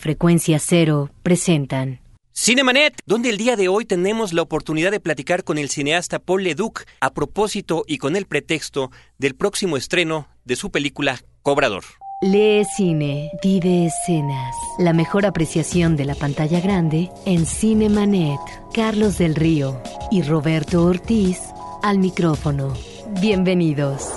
[0.00, 2.00] Frecuencia Cero presentan
[2.32, 6.44] Cinemanet, donde el día de hoy tenemos la oportunidad de platicar con el cineasta Paul
[6.44, 11.82] Leduc a propósito y con el pretexto del próximo estreno de su película Cobrador.
[12.22, 14.54] Lee cine, vive escenas.
[14.78, 18.38] La mejor apreciación de la pantalla grande en Cinemanet.
[18.72, 21.40] Carlos del Río y Roberto Ortiz
[21.82, 22.72] al micrófono.
[23.20, 24.12] Bienvenidos.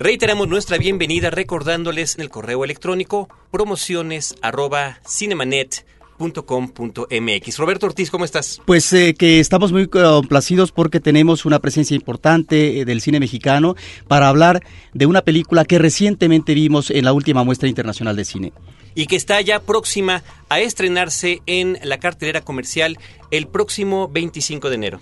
[0.00, 7.58] Reiteramos nuestra bienvenida recordándoles en el correo electrónico promociones arroba cinemanet.com.mx.
[7.58, 8.62] Roberto Ortiz, ¿cómo estás?
[8.64, 13.74] Pues eh, que estamos muy complacidos porque tenemos una presencia importante eh, del cine mexicano
[14.06, 14.62] para hablar
[14.94, 18.52] de una película que recientemente vimos en la última muestra internacional de cine.
[18.94, 22.98] Y que está ya próxima a estrenarse en la cartelera comercial
[23.32, 25.00] el próximo 25 de enero.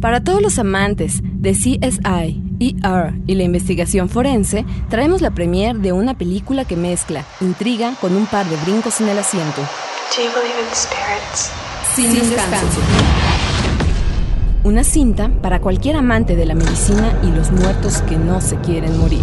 [0.00, 5.92] Para todos los amantes de CSI, ER y la investigación forense, traemos la premiere de
[5.92, 9.62] una película que mezcla intriga con un par de brincos en el asiento.
[11.94, 12.80] Sin descanso.
[14.64, 18.98] Una cinta para cualquier amante de la medicina y los muertos que no se quieren
[18.98, 19.22] morir.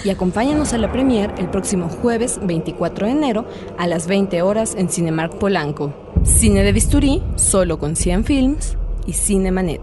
[0.05, 3.47] y acompáñanos a la premier el próximo jueves 24 de enero
[3.79, 5.93] a las 20 horas en Cinemark Polanco.
[6.25, 8.77] Cine de bisturí, solo con 100 Films
[9.07, 9.83] y Cinemanet.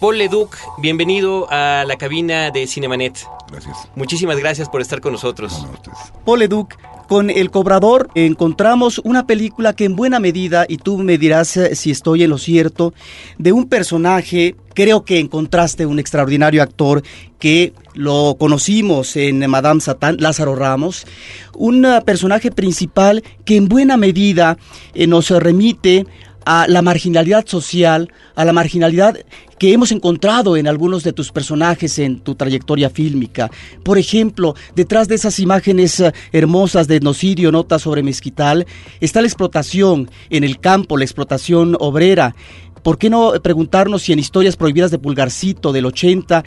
[0.00, 3.26] Paul Leduc, bienvenido a la cabina de Cinemanet.
[3.50, 3.88] Gracias.
[3.94, 5.62] Muchísimas gracias por estar con nosotros.
[5.62, 5.98] No, no, ustedes.
[6.24, 6.74] Paul Leduc,
[7.08, 11.74] con El Cobrador encontramos una película que en buena medida, y tú me dirás eh,
[11.76, 12.92] si estoy en lo cierto,
[13.38, 17.02] de un personaje, creo que encontraste un extraordinario actor
[17.40, 21.06] que lo conocimos en Madame Satán, Lázaro Ramos,
[21.54, 24.58] un eh, personaje principal que en buena medida
[24.94, 26.06] eh, nos remite
[26.44, 29.18] a la marginalidad social, a la marginalidad
[29.58, 33.50] que hemos encontrado en algunos de tus personajes en tu trayectoria fílmica.
[33.82, 38.66] Por ejemplo, detrás de esas imágenes eh, hermosas de etnocidio, notas sobre mezquital,
[39.00, 42.36] está la explotación en el campo, la explotación obrera.
[42.86, 46.44] ¿Por qué no preguntarnos si en Historias Prohibidas de Pulgarcito del 80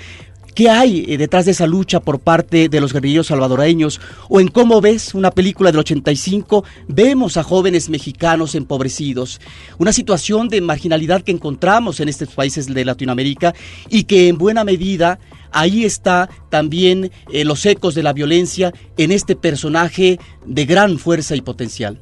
[0.55, 3.99] ¿Qué hay eh, detrás de esa lucha por parte de los guerrilleros salvadoreños?
[4.29, 6.63] ¿O en cómo ves una película del 85?
[6.87, 9.41] Vemos a jóvenes mexicanos empobrecidos.
[9.79, 13.53] Una situación de marginalidad que encontramos en estos países de Latinoamérica
[13.89, 15.19] y que en buena medida
[15.51, 21.35] ahí está también eh, los ecos de la violencia en este personaje de gran fuerza
[21.35, 21.99] y potencial.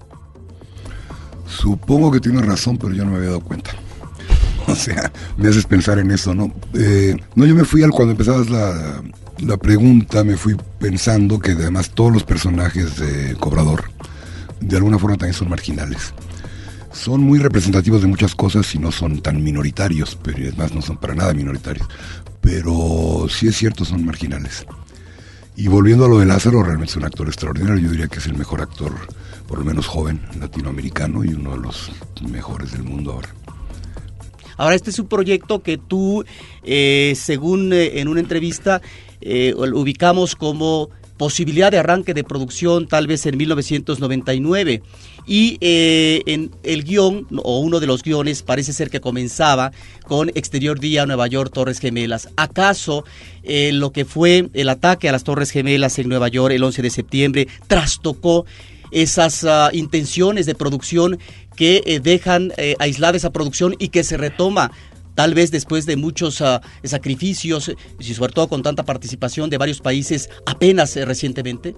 [1.48, 3.76] Supongo que tienes razón, pero yo no me había dado cuenta.
[4.72, 6.54] O sea, me haces pensar en eso, ¿no?
[6.74, 9.02] Eh, no, yo me fui al cuando empezabas la,
[9.40, 13.86] la pregunta, me fui pensando que además todos los personajes de Cobrador
[14.60, 16.14] de alguna forma también son marginales.
[16.92, 20.98] Son muy representativos de muchas cosas y no son tan minoritarios, pero además no son
[20.98, 21.88] para nada minoritarios.
[22.42, 24.66] Pero sí es cierto, son marginales.
[25.56, 27.78] Y volviendo a lo de Lázaro, realmente es un actor extraordinario.
[27.78, 28.94] Yo diría que es el mejor actor,
[29.48, 31.92] por lo menos joven, latinoamericano y uno de los
[32.30, 33.30] mejores del mundo ahora.
[34.58, 36.26] Ahora, este es un proyecto que tú,
[36.64, 38.82] eh, según eh, en una entrevista,
[39.22, 44.82] eh, ubicamos como posibilidad de arranque de producción tal vez en 1999.
[45.26, 49.72] Y eh, en el guion, o uno de los guiones, parece ser que comenzaba
[50.06, 52.30] con Exterior Día, Nueva York, Torres Gemelas.
[52.38, 53.04] ¿Acaso
[53.44, 56.90] lo que fue el ataque a las Torres Gemelas en Nueva York el 11 de
[56.90, 58.46] septiembre trastocó
[58.92, 61.20] esas uh, intenciones de producción
[61.58, 64.72] que eh, dejan eh, aislada esa producción y que se retoma
[65.18, 69.82] tal vez después de muchos uh, sacrificios y sobre todo con tanta participación de varios
[69.82, 71.76] países apenas eh, recientemente?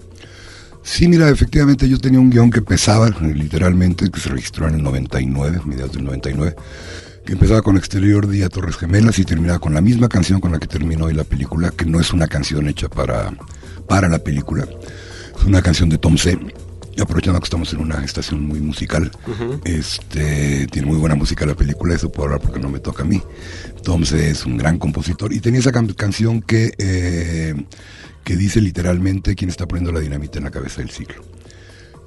[0.83, 4.83] Sí, mira, efectivamente yo tenía un guion que pesaba, literalmente, que se registró en el
[4.83, 6.55] 99, mediados del 99,
[7.25, 10.59] que empezaba con Exterior Día Torres Gemelas y terminaba con la misma canción con la
[10.59, 13.33] que terminó hoy la película, que no es una canción hecha para,
[13.87, 14.67] para la película,
[15.37, 16.37] es una canción de Tom C.
[17.01, 19.11] Aprovechando que estamos en una estación muy musical,
[19.63, 23.05] este tiene muy buena música la película, eso puedo hablar porque no me toca a
[23.05, 23.21] mí.
[23.83, 27.55] Tom C es un gran compositor y tenía esa can- canción que, eh,
[28.23, 31.23] que dice literalmente quién está poniendo la dinamita en la cabeza del siglo.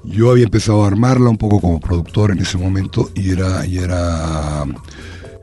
[0.05, 3.77] Yo había empezado a armarla un poco como productor en ese momento y era, y
[3.77, 4.63] era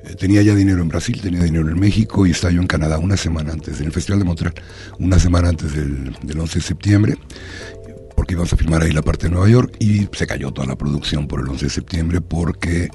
[0.04, 2.98] eh, tenía ya dinero en Brasil, tenía dinero en México y estaba yo en Canadá
[2.98, 4.54] una semana antes, en el Festival de Montreal,
[4.98, 7.18] una semana antes del, del 11 de septiembre,
[8.20, 10.76] porque íbamos a filmar ahí la parte de Nueva York y se cayó toda la
[10.76, 12.90] producción por el 11 de septiembre porque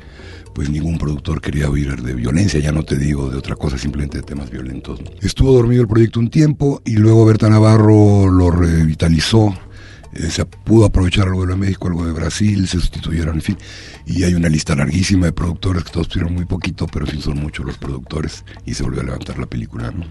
[0.54, 4.19] pues ningún productor quería oír de violencia, ya no te digo de otra cosa, simplemente
[4.19, 5.01] de temas violentos.
[5.22, 9.51] Estuvo dormido el proyecto un tiempo y luego Berta Navarro lo revitalizó
[10.13, 13.57] Eh, se pudo aprovechar algo de México, algo de Brasil, se sustituyeron, en fin.
[14.06, 17.39] Y hay una lista larguísima de productores que todos tuvieron muy poquito, pero sí son
[17.39, 20.06] muchos los productores y se volvió a levantar la película, ¿no?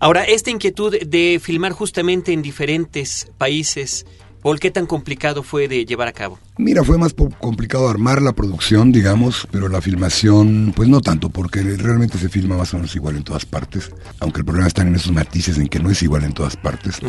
[0.00, 4.06] Ahora, esta inquietud de filmar justamente en diferentes países,
[4.42, 6.38] Paul, ¿qué tan complicado fue de llevar a cabo?
[6.56, 11.62] Mira, fue más complicado armar la producción, digamos, pero la filmación, pues no tanto, porque
[11.62, 13.90] realmente se filma más o menos igual en todas partes,
[14.20, 17.00] aunque el problema está en esos matices en que no es igual en todas partes,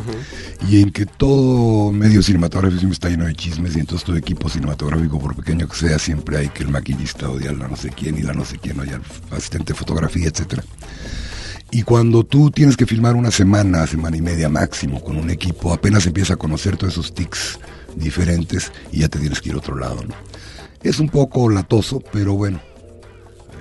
[0.67, 5.19] y en que todo medio cinematográfico está lleno de chismes, y entonces todo equipo cinematográfico,
[5.19, 8.17] por pequeño que sea, siempre hay que el maquillista odia a la no sé quién,
[8.17, 10.63] y la no sé quién odia al asistente de fotografía, etcétera.
[11.71, 15.71] Y cuando tú tienes que filmar una semana, semana y media máximo con un equipo,
[15.71, 17.59] apenas empieza a conocer todos esos tics
[17.95, 20.01] diferentes y ya te tienes que ir a otro lado.
[20.81, 22.59] Es un poco latoso, pero bueno,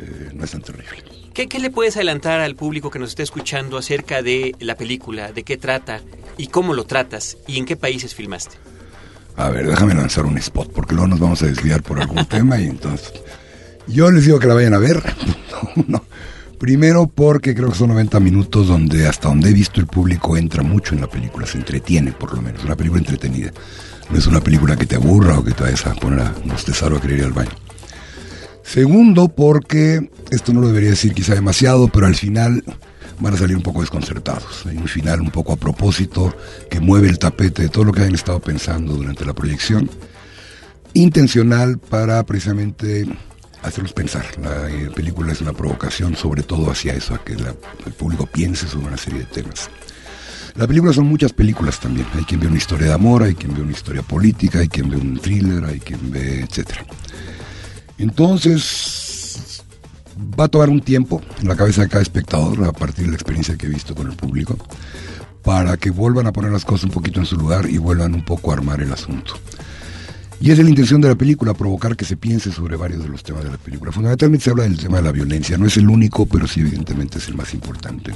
[0.01, 1.05] eh, no es tan terrible.
[1.35, 5.33] ¿Qué, ¿Qué, le puedes adelantar al público que nos esté escuchando acerca de la película,
[5.33, 6.01] de qué trata
[6.37, 8.57] y cómo lo tratas y en qué países filmaste?
[9.37, 12.59] A ver, déjame lanzar un spot porque luego nos vamos a desviar por algún tema
[12.59, 13.13] y entonces...
[13.87, 15.03] Yo les digo que la vayan a ver.
[15.87, 16.05] no,
[16.59, 20.65] Primero porque creo que son 90 minutos donde hasta donde he visto el público entra
[20.65, 23.53] mucho en la película, se entretiene por lo menos, una película entretenida.
[24.11, 26.93] No es una película que te aburra o que te vayas a poner a bostezar
[26.93, 27.51] a querer ir al baño.
[28.65, 32.65] Segundo porque, esto no lo debería decir quizá demasiado, pero al final
[33.21, 34.67] van a salir un poco desconcertados.
[34.67, 36.37] Hay un final un poco a propósito
[36.69, 39.89] que mueve el tapete de todo lo que hayan estado pensando durante la proyección.
[40.95, 43.07] Intencional para precisamente
[43.63, 44.25] hacerlos pensar.
[44.41, 48.67] La eh, película es una provocación sobre todo hacia eso, a que el público piense
[48.67, 49.71] sobre una serie de temas.
[50.57, 52.07] La película son muchas películas también.
[52.15, 54.91] Hay quien ve una historia de amor, hay quien ve una historia política, hay quien
[54.91, 56.85] ve un thriller, hay quien ve, etcétera.
[57.97, 59.63] Entonces,
[60.19, 63.17] va a tomar un tiempo en la cabeza de cada espectador, a partir de la
[63.17, 64.57] experiencia que he visto con el público,
[65.43, 68.25] para que vuelvan a poner las cosas un poquito en su lugar y vuelvan un
[68.25, 69.35] poco a armar el asunto.
[70.41, 73.25] Y es la intención de la película, provocar que se piense sobre varios de los
[73.25, 73.91] temas de la película.
[73.91, 77.19] Fundamentalmente se habla del tema de la violencia, no es el único, pero sí evidentemente
[77.19, 78.13] es el más importante.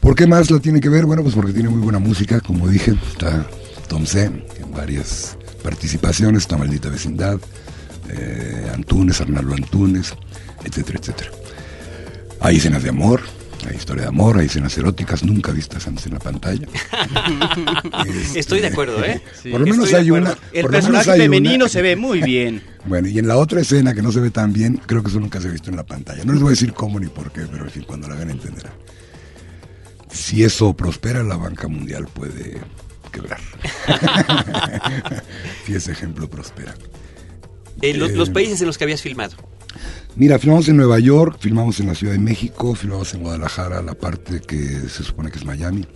[0.00, 1.06] ¿Por qué más la tiene que ver?
[1.06, 3.46] Bueno, pues porque tiene muy buena música, como dije, está
[3.88, 4.24] Tom C.
[4.24, 7.38] en varias participaciones, está Maldita Vecindad,
[8.08, 10.14] eh, Antunes, Arnaldo Antunes,
[10.64, 11.30] etcétera, etcétera.
[12.40, 13.20] Hay escenas de amor,
[13.68, 16.66] hay historia de amor, hay escenas eróticas nunca vistas antes en la pantalla.
[18.34, 19.20] Estoy de acuerdo, ¿eh?
[19.50, 20.36] por lo menos hay una.
[20.52, 22.62] El personaje femenino se ve muy bien.
[22.86, 25.20] Bueno, y en la otra escena que no se ve tan bien, creo que eso
[25.20, 26.24] nunca se ha visto en la pantalla.
[26.24, 28.30] No les voy a decir cómo ni por qué, pero en fin, cuando la vean
[28.30, 28.72] entenderán.
[30.10, 32.60] Si eso prospera, la banca mundial puede
[33.12, 33.40] quebrar.
[35.66, 36.74] si ese ejemplo prospera.
[37.82, 39.36] Eh, los, los países en los que habías filmado.
[40.16, 43.94] Mira, filmamos en Nueva York, filmamos en la Ciudad de México, filmamos en Guadalajara, la
[43.94, 44.56] parte que
[44.88, 45.86] se supone que es Miami.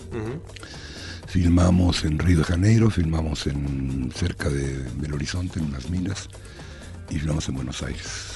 [1.27, 6.29] Filmamos en Río de Janeiro, filmamos en cerca de Belo Horizonte, en las minas,
[7.11, 8.34] y filmamos en Buenos Aires.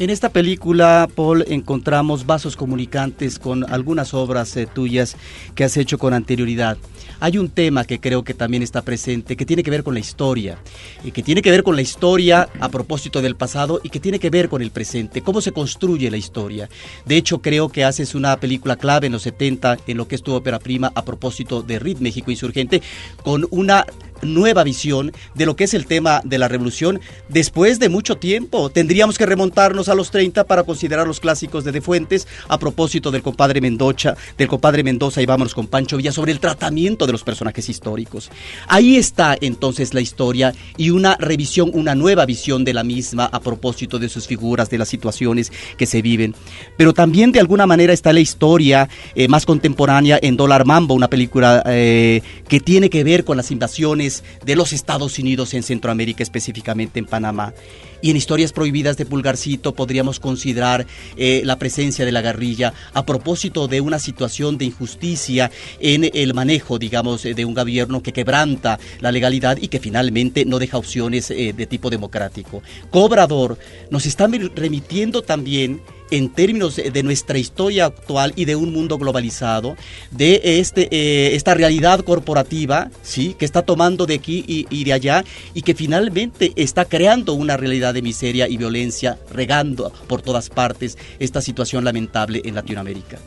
[0.00, 5.16] En esta película, Paul, encontramos vasos comunicantes con algunas obras eh, tuyas
[5.56, 6.78] que has hecho con anterioridad.
[7.18, 9.98] Hay un tema que creo que también está presente, que tiene que ver con la
[9.98, 10.58] historia,
[11.02, 14.20] y que tiene que ver con la historia a propósito del pasado y que tiene
[14.20, 16.68] que ver con el presente, cómo se construye la historia.
[17.04, 20.22] De hecho, creo que haces una película clave en los 70 en lo que es
[20.22, 22.82] tu ópera prima a propósito de RIT México Insurgente,
[23.24, 23.84] con una
[24.22, 28.70] nueva visión de lo que es el tema de la revolución después de mucho tiempo.
[28.70, 33.10] Tendríamos que remontarnos a los 30 para considerar los clásicos de De Fuentes a propósito
[33.10, 37.12] del compadre Mendoza, del compadre Mendoza y vámonos con Pancho Villa sobre el tratamiento de
[37.12, 38.30] los personajes históricos.
[38.66, 43.40] Ahí está entonces la historia y una revisión, una nueva visión de la misma a
[43.40, 46.34] propósito de sus figuras, de las situaciones que se viven.
[46.76, 51.08] Pero también de alguna manera está la historia eh, más contemporánea en Dólar Mambo, una
[51.08, 56.22] película eh, que tiene que ver con las invasiones de los Estados Unidos en Centroamérica,
[56.22, 57.52] específicamente en Panamá.
[58.00, 60.86] Y en Historias Prohibidas de Pulgarcito podríamos considerar
[61.16, 65.50] eh, la presencia de la guerrilla a propósito de una situación de injusticia
[65.80, 70.58] en el manejo, digamos, de un gobierno que quebranta la legalidad y que finalmente no
[70.58, 72.62] deja opciones eh, de tipo democrático.
[72.90, 73.58] Cobrador
[73.90, 79.76] nos está remitiendo también en términos de nuestra historia actual y de un mundo globalizado,
[80.10, 83.34] de este, eh, esta realidad corporativa, ¿sí?
[83.38, 85.24] que está tomando de aquí y, de allá
[85.54, 90.98] y que finalmente está creando una realidad de miseria y violencia, regando por todas partes
[91.18, 93.18] esta situación lamentable en Latinoamérica.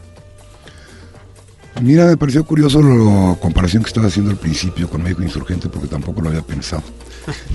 [1.81, 5.87] Mira, me pareció curioso la comparación que estaba haciendo al principio con México Insurgente, porque
[5.87, 6.83] tampoco lo había pensado.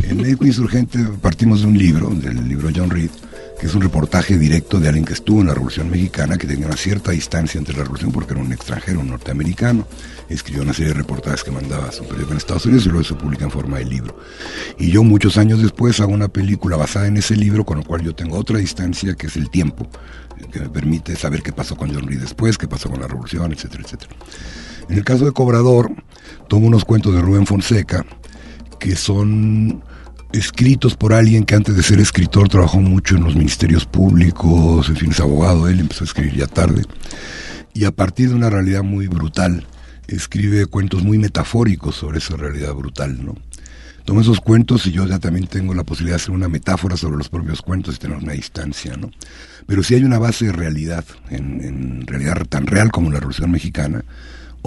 [0.03, 3.11] En México Insurgente partimos de un libro, del libro John Reed,
[3.59, 6.67] que es un reportaje directo de alguien que estuvo en la Revolución Mexicana, que tenía
[6.67, 9.87] una cierta distancia entre la Revolución porque era un extranjero, un norteamericano.
[10.29, 13.05] Escribió una serie de reportajes que mandaba a su periódico en Estados Unidos y luego
[13.05, 14.19] se publica en forma de libro.
[14.79, 18.03] Y yo muchos años después hago una película basada en ese libro, con lo cual
[18.03, 19.89] yo tengo otra distancia, que es el tiempo,
[20.53, 23.53] que me permite saber qué pasó con John Reed después, qué pasó con la Revolución,
[23.53, 24.11] etcétera, etcétera.
[24.89, 25.93] En el caso de Cobrador,
[26.49, 28.05] tomo unos cuentos de Rubén Fonseca,
[28.79, 29.83] que son
[30.33, 34.97] escritos por alguien que antes de ser escritor trabajó mucho en los ministerios públicos, en
[34.97, 36.83] fin, es abogado, él empezó a escribir ya tarde,
[37.73, 39.67] y a partir de una realidad muy brutal,
[40.09, 43.35] escribe cuentos muy metafóricos sobre esa realidad brutal, ¿no?
[44.05, 47.17] Tomo esos cuentos y yo ya también tengo la posibilidad de hacer una metáfora sobre
[47.17, 49.11] los propios cuentos y tener una distancia, ¿no?
[49.67, 54.05] Pero si hay una base de realidad, en realidad tan real como la Revolución Mexicana,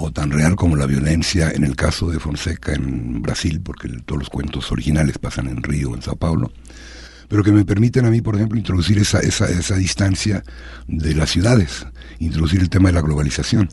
[0.02, 4.20] o tan real como la violencia en el caso de Fonseca en Brasil, porque todos
[4.20, 6.52] los cuentos originales pasan en Río, en Sao Paulo,
[7.28, 10.42] pero que me permiten a mí, por ejemplo, introducir esa, esa, esa distancia
[10.88, 11.86] de las ciudades,
[12.18, 13.68] introducir el tema de la globalización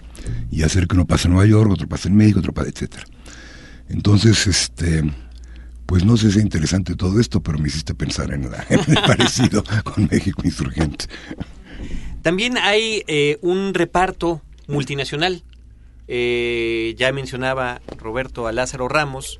[0.51, 3.03] y hacer que uno pase en Nueva York, otro pase en México, otro pase, etcétera.
[3.89, 5.03] Entonces, este,
[5.86, 8.79] pues no sé si es interesante todo esto, pero me hiciste pensar en, la, en
[8.79, 11.05] el parecido con México Insurgente.
[12.22, 15.43] También hay eh, un reparto multinacional
[16.07, 19.39] eh, ya mencionaba Roberto a Lázaro Ramos,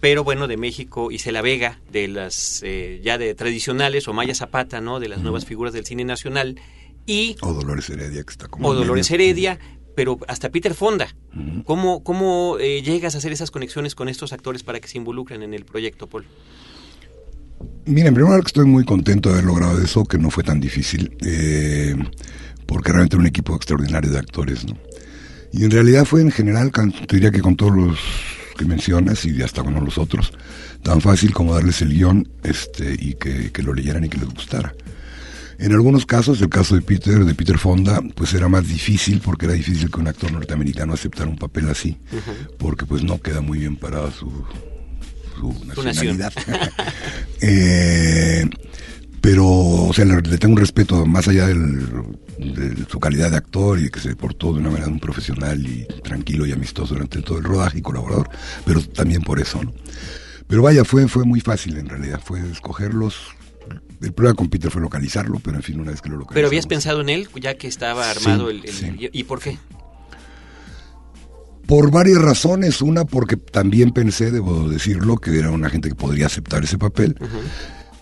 [0.00, 4.34] pero bueno, de México y La Vega, de las eh, ya de tradicionales, o Maya
[4.34, 5.00] Zapata, ¿no?
[5.00, 6.60] De las nuevas figuras del cine nacional.
[7.06, 8.68] Y, o Dolores Heredia, que está como.
[8.68, 9.58] O Dolores Heredia,
[9.96, 11.08] pero hasta Peter Fonda.
[11.64, 15.42] ¿Cómo, cómo eh, llegas a hacer esas conexiones con estos actores para que se involucren
[15.42, 16.24] en el proyecto, Paul?
[17.86, 20.60] Mira, en primer lugar, estoy muy contento de haber logrado eso, que no fue tan
[20.60, 21.16] difícil,
[22.66, 24.76] porque realmente era un equipo extraordinario de actores, ¿no?
[25.56, 27.98] Y en realidad fue en general, te diría que con todos los
[28.58, 30.32] que mencionas y hasta con los otros,
[30.82, 34.74] tan fácil como darles el guion este, y que, lo leyeran y que les gustara.
[35.60, 39.46] En algunos casos, el caso de Peter, de Peter Fonda, pues era más difícil porque
[39.46, 41.98] era difícil que un actor norteamericano aceptara un papel así,
[42.58, 44.32] porque pues no queda muy bien parado su,
[45.38, 46.32] su nacionalidad.
[47.40, 48.44] eh,
[49.20, 51.86] pero, o sea, le, tengo un respeto más allá del,
[52.38, 55.86] de su calidad de actor y que se portó de una manera un profesional y
[56.02, 58.28] tranquilo y amistoso durante todo el rodaje y colaborador,
[58.64, 59.72] pero también por eso, ¿no?
[60.46, 63.16] Pero vaya, fue, fue muy fácil en realidad, fue escogerlos.
[64.02, 66.34] El problema con Peter fue localizarlo, pero en fin, una vez que lo localizamos.
[66.34, 68.62] ¿Pero habías pensado en él, ya que estaba armado el,
[69.12, 69.58] ¿Y por qué?
[71.66, 72.82] Por varias razones.
[72.82, 77.16] Una, porque también pensé, debo decirlo, que era una gente que podría aceptar ese papel.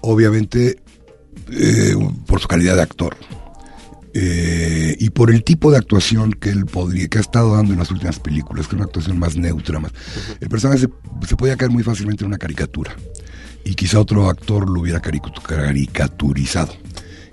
[0.01, 0.83] Obviamente,
[1.53, 1.95] eh,
[2.27, 3.17] por su calidad de actor.
[4.15, 7.79] Eh, y por el tipo de actuación que él podría, que ha estado dando en
[7.79, 9.93] las últimas películas, que es una actuación más neutra, más.
[10.41, 10.81] El personaje
[11.27, 12.95] se, podía caer muy fácilmente en una caricatura.
[13.65, 16.75] Y quizá otro actor lo hubiera caricaturizado.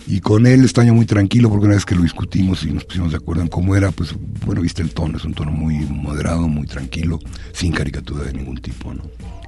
[0.07, 3.11] Y con él estaño muy tranquilo porque una vez que lo discutimos y nos pusimos
[3.11, 6.47] de acuerdo en cómo era, pues bueno, viste el tono, es un tono muy moderado,
[6.47, 7.19] muy tranquilo,
[7.53, 9.03] sin caricatura de ningún tipo, ¿no?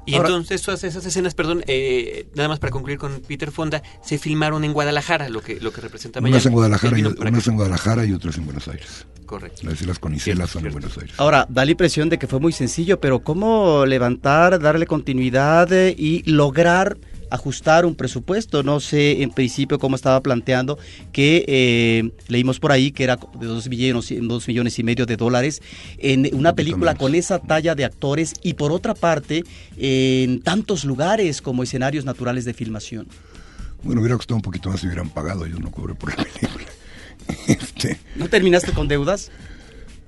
[0.06, 4.18] Y entonces todas esas escenas, perdón, eh, nada más para concluir con Peter Fonda, se
[4.18, 8.06] filmaron en Guadalajara, lo que lo que representa Unas en Guadalajara, y, unas en Guadalajara
[8.06, 9.06] y otras en Buenos Aires.
[9.26, 9.62] Correcto.
[9.64, 11.14] Las islas con Isela son en Buenos Aires.
[11.18, 15.96] Ahora, da la impresión de que fue muy sencillo, pero ¿cómo levantar, darle continuidad eh,
[15.98, 16.98] y lograr
[17.32, 18.62] ajustar un presupuesto.
[18.62, 20.78] No sé en principio cómo estaba planteando
[21.12, 25.18] que eh, leímos por ahí que era de dos millones, dos millones y medio de
[25.18, 25.62] dólares
[25.98, 29.44] en una película con esa talla de actores y por otra parte
[29.78, 33.08] en tantos lugares como escenarios naturales de filmación.
[33.84, 36.66] Bueno, hubiera costado un poquito más si hubieran pagado, yo no cobré por la película.
[37.48, 39.32] Este, ¿No terminaste con deudas?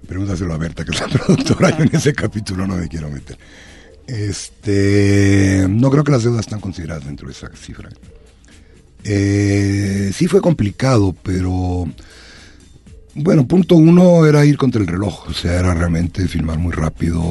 [0.08, 3.38] Pregúntaselo a Berta, que es la productora, yo en ese capítulo no me quiero meter.
[4.08, 7.90] Este, no creo que las deudas están consideradas dentro de esa cifra.
[9.04, 11.86] Eh, sí fue complicado, pero
[13.16, 17.22] bueno, punto uno era ir contra el reloj, o sea, era realmente filmar muy rápido,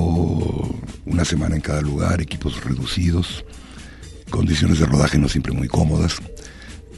[1.07, 3.45] una semana en cada lugar, equipos reducidos,
[4.31, 6.19] condiciones de rodaje no siempre muy cómodas.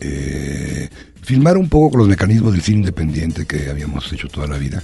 [0.01, 0.89] Eh,
[1.23, 4.83] filmar un poco con los mecanismos del cine independiente que habíamos hecho toda la vida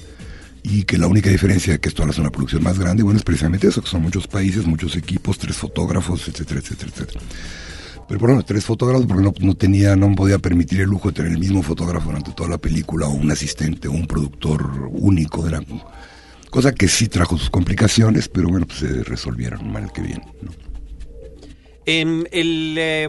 [0.63, 3.19] y que la única diferencia es que esto ahora es una producción más grande, bueno,
[3.19, 7.21] es precisamente eso, que son muchos países, muchos equipos, tres fotógrafos, etcétera, etcétera, etcétera.
[8.09, 11.33] Pero bueno, tres fotógrafos porque no, no tenía, no podía permitir el lujo de tener
[11.33, 15.61] el mismo fotógrafo durante toda la película, o un asistente, o un productor único, era
[16.51, 20.23] cosa que sí trajo sus complicaciones, pero bueno, pues se resolvieron mal que bien.
[20.43, 20.51] ¿no?
[21.87, 23.09] el, eh,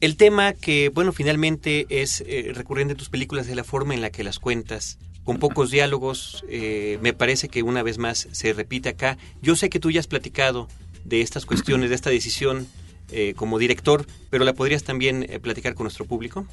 [0.00, 4.00] el tema que, bueno, finalmente es eh, recurrente en tus películas de la forma en
[4.00, 8.52] la que las cuentas, con pocos diálogos, eh, me parece que una vez más se
[8.52, 9.18] repite acá.
[9.40, 10.68] Yo sé que tú ya has platicado
[11.04, 12.66] de estas cuestiones, de esta decisión
[13.12, 16.46] eh, como director, pero la podrías también eh, platicar con nuestro público.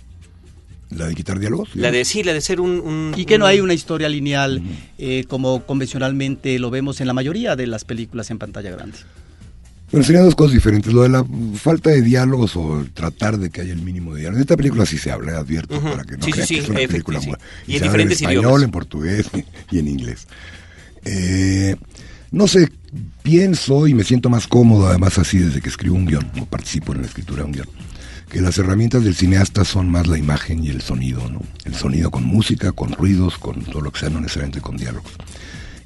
[0.90, 1.76] La de quitar diálogos.
[1.76, 2.80] La de sí, la de ser un...
[2.80, 4.62] un- Y que no hay una historia lineal
[4.98, 8.98] eh, como convencionalmente lo vemos en la mayoría de las películas en pantalla grande.
[9.91, 10.93] Bueno, serían dos cosas diferentes.
[10.93, 14.38] Lo de la falta de diálogos o tratar de que haya el mínimo de diálogos.
[14.39, 15.89] En esta película sí se habla, advierto, Ujú.
[15.91, 17.27] para que no Sí, sí, crean sí, que es una película sí.
[17.27, 18.63] muy- Y en diferentes en español, idiomas.
[18.63, 19.25] en portugués
[19.72, 20.27] y en inglés.
[21.05, 21.75] Eh,
[22.31, 22.69] no sé,
[23.24, 26.93] pienso y me siento más cómodo, además así desde que escribo un guion, o participo
[26.93, 27.67] en la escritura de un guion,
[28.29, 31.41] que las herramientas del cineasta son más la imagen y el sonido, ¿no?
[31.65, 35.12] El sonido con música, con ruidos, con todo lo que sea, no necesariamente con diálogos.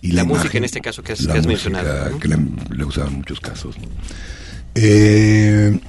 [0.03, 2.37] Y La música en este caso que has- la que has música mencionado, que le,
[2.75, 3.77] le usaban en muchos casos.
[3.79, 3.85] ¿no?
[4.75, 5.79] Eh,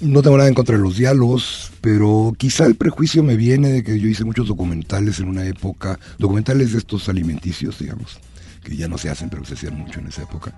[0.00, 3.82] no tengo nada en contra de los diálogos, pero quizá el prejuicio me viene de
[3.82, 8.18] que yo hice muchos documentales en una época, documentales de estos alimenticios, digamos,
[8.62, 10.54] que ya no se hacen, pero se hacían mucho en esa época,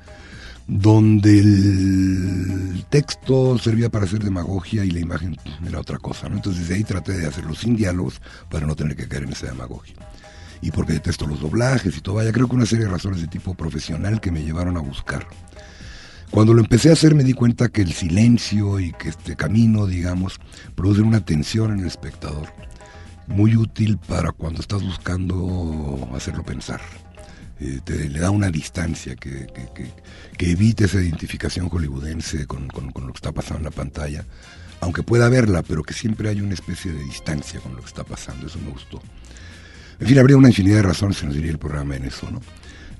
[0.67, 6.37] donde el texto servía para hacer demagogia y la imagen era otra cosa, ¿no?
[6.37, 8.21] Entonces desde ahí traté de hacerlo sin diálogos
[8.51, 9.95] para no tener que caer en esa demagogia.
[10.61, 13.29] Y porque detesto los doblajes y todo, vaya, creo que una serie de razones de
[13.29, 15.27] tipo profesional que me llevaron a buscar.
[16.31, 19.87] Cuando lo empecé a hacer me di cuenta que el silencio y que este camino,
[19.87, 20.39] digamos,
[20.75, 22.49] produce una tensión en el espectador,
[23.27, 26.81] muy útil para cuando estás buscando hacerlo pensar.
[27.61, 33.07] Eh, te, le da una distancia que, que, que- esa identificación hollywoodense con, con- con
[33.07, 34.25] lo que está pasando en la pantalla,
[34.81, 38.05] aunque pueda verla, pero que siempre hay una especie de distancia con lo que está
[38.05, 39.03] pasando, eso me gustó.
[40.01, 42.41] En fin, habría una infinidad de razones, se nos diría el programa en eso, ¿no?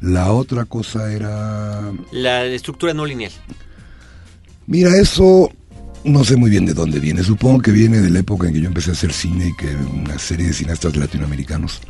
[0.01, 3.33] La otra cosa era La estructura no lineal.
[4.67, 5.51] Mira, eso
[6.05, 7.23] no sé muy bien de dónde viene.
[7.23, 9.75] Supongo que viene de la época en que yo empecé a hacer cine y que
[9.75, 11.81] una serie de cineastas latinoamericanos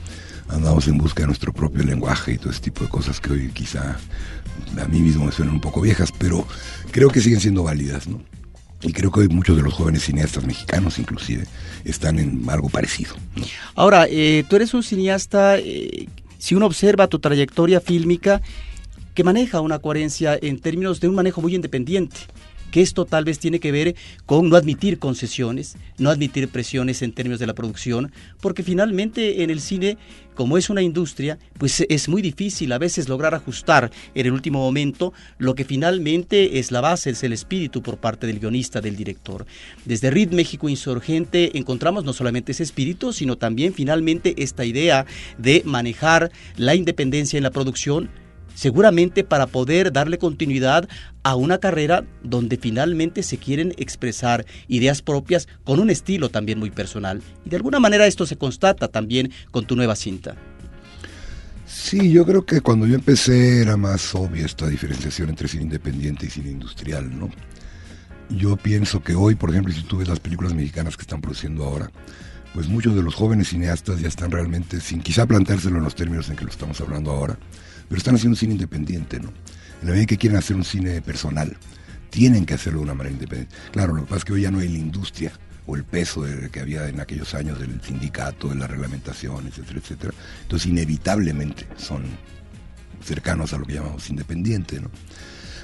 [0.48, 3.50] andamos en busca de nuestro propio lenguaje y todo ese tipo de cosas que hoy
[3.52, 3.98] quizá
[4.80, 6.46] a mí mismo me suenan un poco viejas, pero
[6.90, 8.22] creo que siguen siendo válidas, ¿no?
[8.82, 11.44] Y creo que hoy muchos de los jóvenes cineastas mexicanos inclusive
[11.84, 13.14] están en algo parecido.
[13.74, 16.08] Ahora, eh, tú eres un cineasta, eh,
[16.38, 18.40] si uno observa tu trayectoria fílmica,
[19.14, 22.18] que maneja una coherencia en términos de un manejo muy independiente
[22.70, 23.94] que esto tal vez tiene que ver
[24.26, 29.50] con no admitir concesiones, no admitir presiones en términos de la producción, porque finalmente en
[29.50, 29.98] el cine,
[30.34, 34.60] como es una industria, pues es muy difícil a veces lograr ajustar en el último
[34.60, 38.96] momento lo que finalmente es la base, es el espíritu por parte del guionista, del
[38.96, 39.46] director.
[39.84, 45.06] Desde RID México Insurgente encontramos no solamente ese espíritu, sino también finalmente esta idea
[45.38, 48.10] de manejar la independencia en la producción,
[48.58, 50.88] seguramente para poder darle continuidad
[51.22, 56.70] a una carrera donde finalmente se quieren expresar ideas propias con un estilo también muy
[56.70, 57.22] personal.
[57.44, 60.34] Y de alguna manera esto se constata también con tu nueva cinta.
[61.68, 66.26] Sí, yo creo que cuando yo empecé era más obvia esta diferenciación entre cine independiente
[66.26, 67.30] y cine industrial, ¿no?
[68.28, 71.62] Yo pienso que hoy, por ejemplo, si tú ves las películas mexicanas que están produciendo
[71.62, 71.92] ahora,
[72.54, 76.28] pues muchos de los jóvenes cineastas ya están realmente, sin quizá planteárselo en los términos
[76.28, 77.38] en que lo estamos hablando ahora,
[77.88, 79.28] pero están haciendo un cine independiente, ¿no?
[79.80, 81.56] En la medida que quieren hacer un cine personal,
[82.10, 83.54] tienen que hacerlo de una manera independiente.
[83.72, 85.32] Claro, lo que pasa es que hoy ya no hay la industria
[85.66, 90.14] o el peso que había en aquellos años del sindicato, de la reglamentación, etcétera, etcétera.
[90.42, 92.04] Entonces, inevitablemente son
[93.04, 94.90] cercanos a lo que llamamos independiente, ¿no?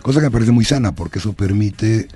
[0.02, 2.08] Cosa que me parece muy sana porque eso permite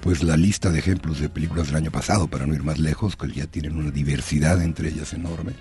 [0.00, 3.16] pues la lista de ejemplos de películas del año pasado, para no ir más lejos,
[3.16, 5.52] que ya tienen una diversidad entre ellas enorme,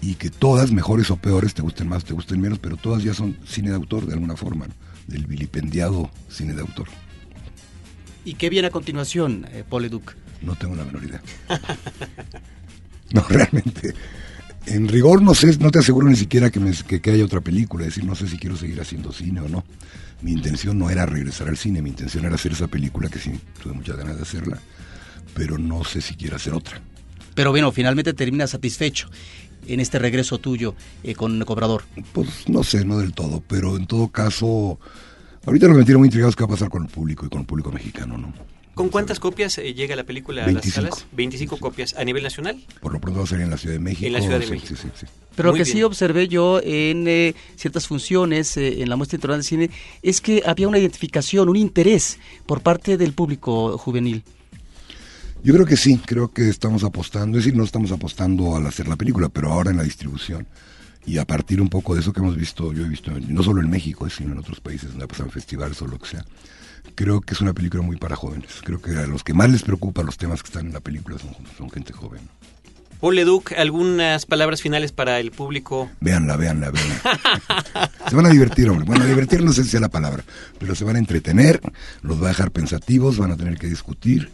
[0.00, 3.14] y que todas, mejores o peores, te gusten más, te gusten menos, pero todas ya
[3.14, 4.74] son cine de autor de alguna forma, ¿no?
[5.06, 6.88] del vilipendiado cine de autor.
[8.24, 10.14] ¿Y qué viene a continuación, eh, Paul Leduc?
[10.42, 11.22] No tengo la menor idea.
[13.12, 13.94] No, realmente.
[14.66, 17.40] En rigor no sé, no te aseguro ni siquiera que, me- que, que haya otra
[17.40, 19.64] película, es decir, no sé si quiero seguir haciendo cine o no.
[20.22, 23.30] Mi intención no era regresar al cine, mi intención era hacer esa película que sí
[23.62, 24.58] tuve muchas ganas de hacerla,
[25.34, 26.80] pero no sé si quiero hacer otra.
[27.36, 29.08] Pero bueno, finalmente terminas satisfecho
[29.68, 31.84] en este regreso tuyo eh, con Cobrador.
[32.12, 34.80] Pues no sé, no del todo, pero en todo caso,
[35.44, 37.26] ahorita lo que me tiene muy intrigado es qué va a pasar con el público
[37.26, 38.32] y con el público mexicano, ¿no?
[38.74, 40.80] ¿Con cuántas copias eh, llega la película a 25.
[40.80, 41.06] las salas?
[41.12, 41.94] 25 copias.
[41.96, 42.62] ¿A nivel nacional?
[42.80, 44.06] Por lo pronto va a salir en la Ciudad de México.
[44.06, 44.74] En la Ciudad de sí, México.
[44.76, 45.06] Sí, sí, sí.
[45.34, 49.16] Pero Muy lo que sí observé yo en eh, ciertas funciones, eh, en la muestra
[49.16, 54.22] internacional de cine, es que había una identificación, un interés por parte del público juvenil.
[55.42, 58.88] Yo creo que sí, creo que estamos apostando, es decir, no estamos apostando al hacer
[58.88, 60.46] la película, pero ahora en la distribución
[61.06, 63.60] y a partir un poco de eso que hemos visto, yo he visto no solo
[63.62, 66.24] en México, sino en otros países donde en festivales o lo que sea,
[66.96, 68.50] creo que es una película muy para jóvenes.
[68.64, 71.16] Creo que a los que más les preocupa los temas que están en la película
[71.18, 72.22] son, son gente joven.
[73.00, 75.90] Paul Leduc, algunas palabras finales para el público.
[76.00, 77.90] Véanla, véanla, véanla.
[78.08, 78.86] se van a divertir, hombre.
[78.86, 80.24] Bueno, divertir no sé si sea la palabra,
[80.58, 81.60] pero se van a entretener,
[82.02, 84.30] los va a dejar pensativos, van a tener que discutir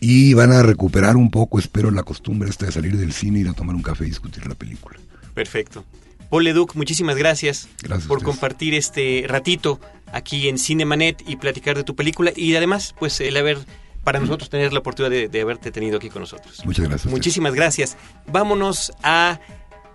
[0.00, 3.48] y van a recuperar un poco, espero, la costumbre esta de salir del cine, ir
[3.48, 4.98] a tomar un café y discutir la película.
[5.34, 5.84] Perfecto.
[6.30, 7.68] Paul Leduc, muchísimas gracias,
[8.08, 9.80] por compartir este ratito
[10.12, 13.58] aquí en Cinemanet y platicar de tu película y además, pues el haber
[14.02, 16.64] para nosotros tener la oportunidad de, haberte tenido aquí con nosotros.
[16.64, 17.12] Muchas gracias.
[17.12, 17.96] Muchísimas gracias.
[18.28, 19.40] Vámonos a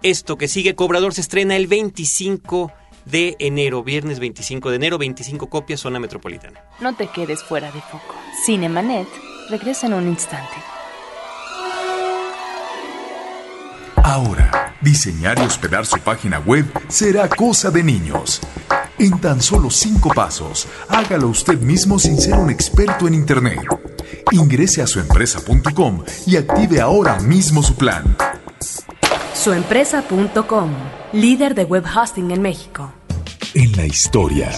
[0.04, 0.76] esto que sigue.
[0.76, 2.74] Cobrador se estrena el 25
[3.06, 6.62] de enero, viernes 25 de enero, 25 copias, zona metropolitana.
[6.82, 8.16] No te quedes fuera de foco.
[8.46, 9.08] Cinemanet
[9.52, 10.56] regresa en un instante.
[13.98, 18.42] Ahora, diseñar y hospedar su página web será cosa de niños.
[18.98, 23.60] En tan solo cinco pasos, hágalo usted mismo sin ser un experto en Internet.
[24.32, 28.16] Ingrese a suempresa.com y active ahora mismo su plan.
[29.34, 30.72] Suempresa.com,
[31.14, 32.94] líder de web hosting en México.
[33.54, 34.50] En la historia.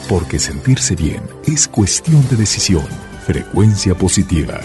[0.08, 2.86] Porque sentirse bien es cuestión de decisión.
[3.26, 4.60] Frecuencia positiva.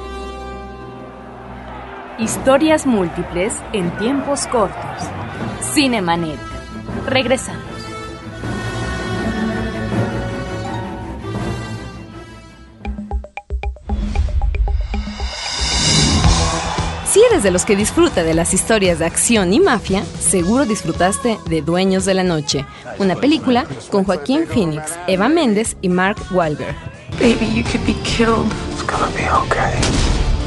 [2.20, 4.78] Historias múltiples en tiempos cortos.
[5.74, 6.38] Cinemanet.
[7.08, 7.64] Regresamos.
[17.08, 21.40] Si eres de los que disfruta de las historias de acción y mafia, seguro disfrutaste
[21.48, 22.66] de Dueños de la Noche,
[23.00, 26.76] una película con Joaquín Phoenix, Eva Méndez y Mark Wahlberg.
[27.20, 28.52] Baby, you could be killed.
[28.72, 30.03] It's gonna be okay.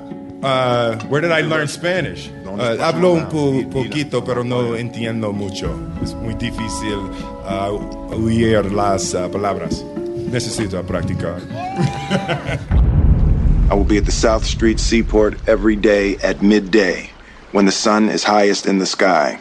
[0.43, 2.33] Uh, where did I learn Spanish?
[2.45, 5.71] Uh, hablo un po poquito, pero no entiendo mucho.
[6.03, 6.97] Es muy difícil
[7.45, 9.85] uh, oír las uh, palabras.
[10.31, 11.41] Practicar.
[13.71, 17.11] I will be at the South Street Seaport every day at midday
[17.53, 19.41] when the sun is highest in the sky.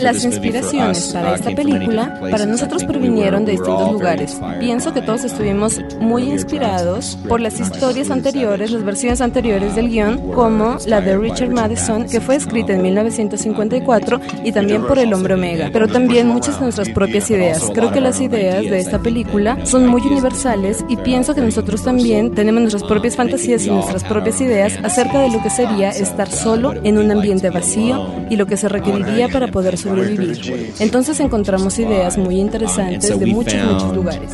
[0.00, 4.40] Las inspiraciones para esta película para nosotros provinieron de distintos lugares.
[4.60, 10.32] Pienso que todos estuvimos muy inspirados por las historias anteriores, las versiones anteriores del guion,
[10.32, 15.34] como la de Richard Madison, que fue escrita en 1954, y también por El Hombre
[15.34, 17.70] Omega, pero también muchas de nuestras propias ideas.
[17.74, 22.34] Creo que las ideas de esta película son muy universales y pienso que nosotros también
[22.34, 26.74] tenemos nuestras propias fantasías y nuestras propias ideas acerca de lo que sería estar solo
[26.84, 30.72] en un ambiente vacío y lo que se requeriría para poder sobrevivir.
[30.78, 34.30] Entonces encontramos ideas muy interesantes de muchos, muchos lugares.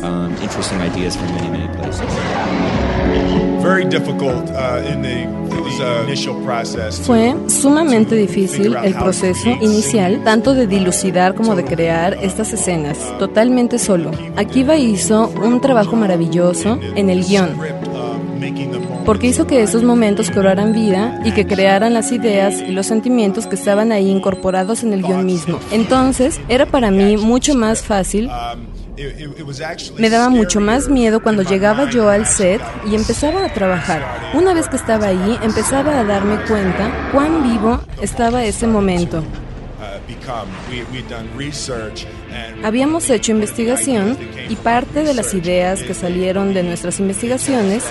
[7.03, 13.79] Fue sumamente difícil el proceso inicial, tanto de dilucidar como de crear estas escenas, totalmente
[13.79, 14.11] solo.
[14.35, 17.57] Akiva hizo un trabajo maravilloso en el guion,
[19.07, 23.47] porque hizo que esos momentos cobraran vida y que crearan las ideas y los sentimientos
[23.47, 25.61] que estaban ahí incorporados en el guion mismo.
[25.71, 28.29] Entonces, era para mí mucho más fácil
[29.97, 34.03] me daba mucho más miedo cuando llegaba yo al set y empezaba a trabajar.
[34.33, 39.23] Una vez que estaba ahí, empezaba a darme cuenta cuán vivo estaba ese momento.
[42.63, 44.17] Habíamos hecho investigación
[44.49, 47.83] y parte de las ideas que salieron de nuestras investigaciones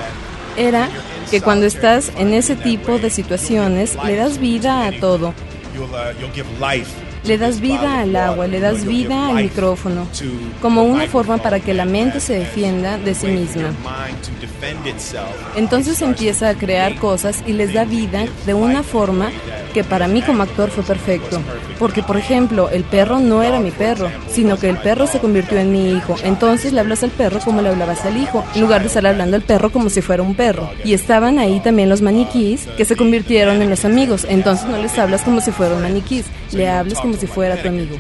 [0.57, 0.89] era
[1.31, 5.35] que cuando estás en ese tipo de situaciones le das vida a todo.
[7.27, 10.07] Le das vida al agua, le das vida al micrófono,
[10.63, 13.73] como una forma para que la mente se defienda de sí misma.
[15.57, 19.31] Entonces empieza a crear cosas y les da vida de una forma
[19.75, 21.41] que para mí como actor fue perfecto.
[21.79, 25.59] Porque, por ejemplo, el perro no era mi perro, sino que el perro se convirtió
[25.59, 26.17] en mi hijo.
[26.25, 29.37] Entonces le hablas al perro como le hablabas al hijo, en lugar de estar hablando
[29.37, 30.71] al perro como si fuera un perro.
[30.85, 34.27] Y estaban ahí también los maniquís que se convirtieron en los amigos.
[34.29, 37.97] Entonces no les hablas como si fueran maniquís, le hablas como si fuera tu amigo.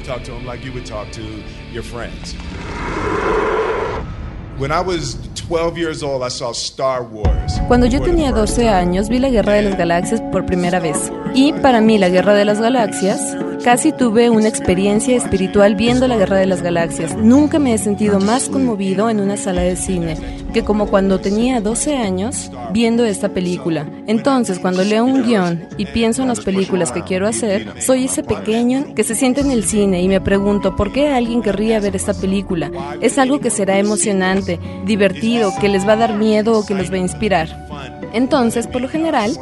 [7.68, 11.12] Cuando yo tenía 12 años vi la Guerra de las Galaxias por primera vez.
[11.34, 16.16] Y para mí la Guerra de las Galaxias Casi tuve una experiencia espiritual viendo la
[16.16, 17.16] Guerra de las Galaxias.
[17.16, 20.16] Nunca me he sentido más conmovido en una sala de cine
[20.54, 23.86] que como cuando tenía 12 años viendo esta película.
[24.06, 28.22] Entonces, cuando leo un guion y pienso en las películas que quiero hacer, soy ese
[28.22, 31.96] pequeño que se siente en el cine y me pregunto por qué alguien querría ver
[31.96, 32.70] esta película.
[33.00, 36.90] Es algo que será emocionante, divertido, que les va a dar miedo o que los
[36.90, 37.65] va a inspirar.
[38.12, 39.32] Entonces, por lo general,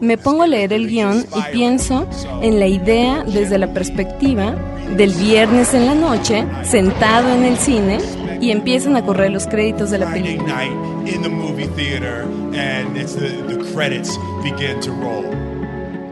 [0.00, 2.06] me pongo a leer el guion y pienso
[2.42, 4.54] en la idea desde la perspectiva
[4.96, 7.98] del viernes en la noche, sentado en el cine,
[8.40, 10.62] y empiezan a correr los créditos de la película.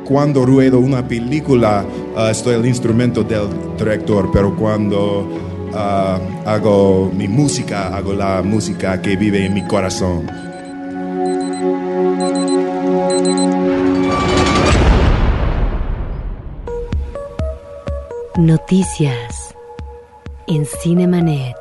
[0.05, 1.85] Cuando ruedo una película,
[2.17, 5.29] uh, estoy al instrumento del director, pero cuando
[5.73, 10.27] uh, hago mi música, hago la música que vive en mi corazón.
[18.37, 19.55] Noticias
[20.47, 21.57] en Cinemanet.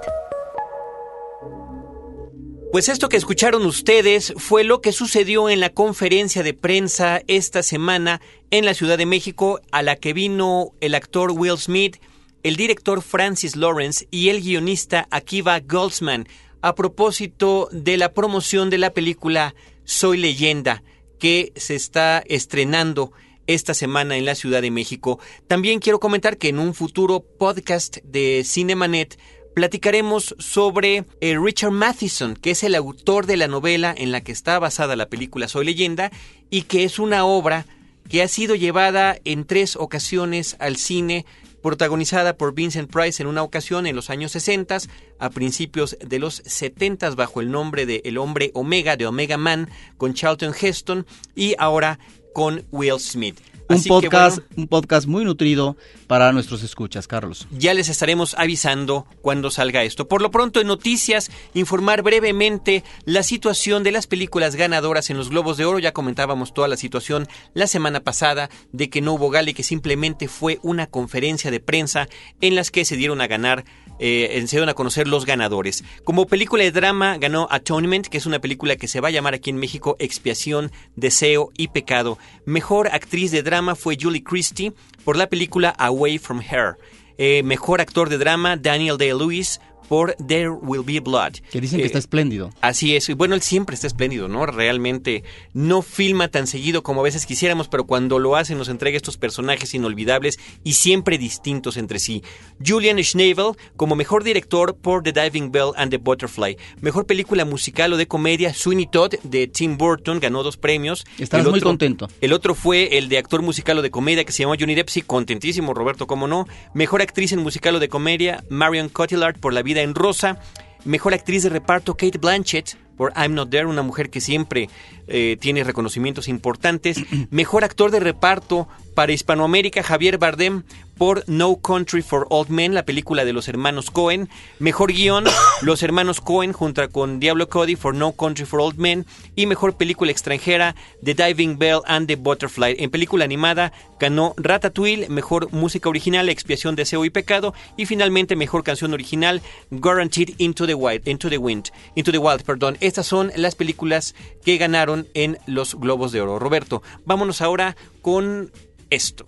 [2.72, 7.64] Pues esto que escucharon ustedes fue lo que sucedió en la conferencia de prensa esta
[7.64, 11.98] semana en la Ciudad de México a la que vino el actor Will Smith,
[12.44, 16.28] el director Francis Lawrence y el guionista Akiva Goldsman
[16.62, 19.54] a propósito de la promoción de la película
[19.86, 20.84] Soy leyenda
[21.20, 23.12] que se está estrenando
[23.48, 25.20] esta semana en la Ciudad de México.
[25.48, 29.20] También quiero comentar que en un futuro podcast de Cinemanet
[29.54, 34.32] platicaremos sobre eh, Richard Matheson, que es el autor de la novela en la que
[34.32, 36.12] está basada la película Soy leyenda
[36.50, 37.66] y que es una obra
[38.10, 41.26] que ha sido llevada en tres ocasiones al cine
[41.62, 44.78] protagonizada por Vincent Price en una ocasión en los años 60,
[45.20, 49.70] a principios de los 70 bajo el nombre de El hombre Omega de Omega Man
[49.98, 52.00] con Charlton Heston y ahora
[52.34, 53.40] con Will Smith.
[53.72, 57.48] Un podcast, un podcast muy nutrido para nuestros escuchas, Carlos.
[57.52, 60.08] Ya les estaremos avisando cuando salga esto.
[60.08, 65.30] Por lo pronto, en noticias, informar brevemente la situación de las películas ganadoras en los
[65.30, 65.80] Globos de Oro.
[65.80, 69.64] Ya comentábamos toda la situación la semana pasada de que no hubo gala y que
[69.64, 72.08] simplemente fue una conferencia de prensa
[72.42, 73.64] en las que se dieron a ganar
[74.02, 75.84] eh, se a conocer los ganadores.
[76.04, 79.36] Como película de drama ganó Atonement, que es una película que se va a llamar
[79.36, 82.18] aquí en México Expiación, Deseo y Pecado.
[82.46, 84.74] Mejor actriz de drama fue Julie Christie
[85.06, 86.78] por la película Away from Her.
[87.18, 89.62] Eh, mejor actor de drama Daniel Day-Lewis
[89.92, 91.42] por There Will Be Blood.
[91.52, 92.50] Que dicen que está eh, espléndido.
[92.62, 93.10] Así es.
[93.10, 94.46] Y bueno, él siempre está espléndido, ¿no?
[94.46, 98.96] Realmente no filma tan seguido como a veces quisiéramos, pero cuando lo hace nos entrega
[98.96, 102.24] estos personajes inolvidables y siempre distintos entre sí.
[102.66, 106.56] Julian Schnabel como mejor director por The Diving Bell and the Butterfly.
[106.80, 111.06] Mejor película musical o de comedia, Sweeney Todd de Tim Burton, ganó dos premios.
[111.20, 112.08] Estás muy contento.
[112.22, 114.88] El otro fue el de actor musical o de comedia que se llamó Johnny Depp,
[114.88, 116.48] sí, contentísimo, Roberto, cómo no.
[116.74, 120.38] Mejor actriz en musical o de comedia, Marion Cotillard por La vida en rosa.
[120.86, 124.70] Mejor actriz de reparto, Kate Blanchett por I'm Not There, una mujer que siempre
[125.08, 126.98] eh, tiene reconocimientos importantes.
[127.32, 130.64] Mejor actor de reparto para Hispanoamérica, Javier Bardem
[131.02, 134.30] por No Country for Old Men, la película de los hermanos Cohen.
[134.60, 135.24] Mejor guion,
[135.64, 139.08] los hermanos Cohen junto con Diablo Cody for No Country for Old Men.
[139.36, 142.76] Y mejor película extranjera, The Diving Bell and the Butterfly.
[142.78, 147.56] En película animada ganó Ratatouille, mejor música original, Expiación, Deseo y Pecado.
[147.78, 149.42] Y finalmente mejor canción original,
[149.72, 151.08] Guaranteed Into the Wild.
[151.08, 151.72] Into the Wind.
[151.96, 152.78] Into the Wild, perdón.
[152.80, 156.40] Estas son las películas que ganaron en los Globos de Oro.
[156.40, 158.52] Roberto, vámonos ahora con
[158.90, 159.26] esto.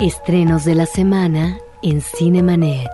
[0.00, 2.88] Estrenos de la semana en Cinemanet.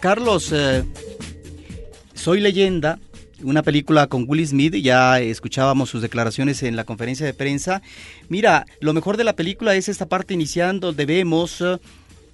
[0.00, 0.84] Carlos, eh,
[2.22, 3.00] Soy leyenda,
[3.42, 7.82] una película con Will Smith, ya escuchábamos sus declaraciones en la conferencia de prensa.
[8.28, 11.78] Mira, lo mejor de la película es esta parte iniciando donde eh,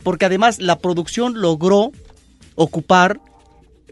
[0.02, 1.92] porque además la producción logró
[2.54, 3.20] ocupar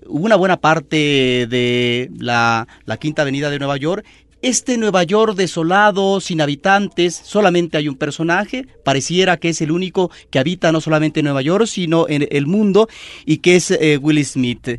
[0.06, 2.66] una buena parte de la,
[3.00, 4.04] Quinta Avenida de Nueva York
[4.42, 10.10] este Nueva York desolado, sin habitantes, solamente hay un personaje, pareciera que es el único
[10.30, 12.86] que habita no solamente en Nueva York, sino en el mundo,
[13.24, 14.78] y que es eh, Will Smith.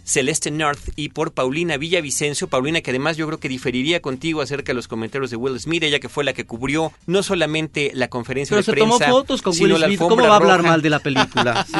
[0.05, 2.47] Celeste North y por Paulina Villavicencio.
[2.47, 5.83] Paulina, que además yo creo que diferiría contigo acerca de los comentarios de Will Smith,
[5.83, 8.85] ella que fue la que cubrió no solamente la conferencia de prensa.
[8.85, 9.99] Pero tomó fotos con Will Smith.
[9.99, 11.65] ¿Cómo va a hablar mal de la película?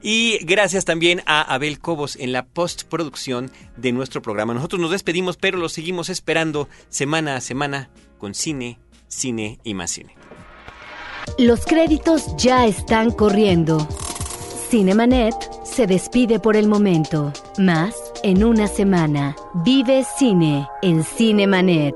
[0.00, 4.54] Y gracias también a Abel Cobos en la postproducción de nuestro programa.
[4.54, 9.90] Nosotros nos despedimos, pero lo seguimos esperando semana a semana con cine, cine y más
[9.90, 10.21] cine.
[11.38, 13.86] Los créditos ya están corriendo.
[14.70, 17.32] Cinemanet se despide por el momento.
[17.58, 19.36] Más en una semana.
[19.64, 21.94] Vive cine en Cinemanet.